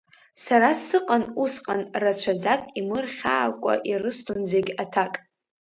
Сара 0.43 0.69
сыҟан 0.85 1.23
усҟан, 1.43 1.81
рацәаӡак 2.01 2.61
имырхьаакәа 2.79 3.73
ирысҭон 3.89 4.41
зегь 4.51 4.71
аҭак. 4.83 5.13